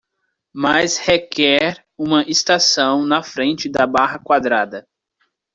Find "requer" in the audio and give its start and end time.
0.97-1.85